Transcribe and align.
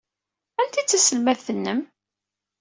Anta 0.61 0.77
ay 0.79 0.85
d 0.85 0.87
taselmadt-nnem? 0.89 1.81